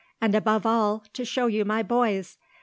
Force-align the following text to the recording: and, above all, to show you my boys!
and, 0.19 0.33
above 0.33 0.65
all, 0.65 1.03
to 1.13 1.23
show 1.23 1.45
you 1.45 1.63
my 1.63 1.83
boys! 1.83 2.39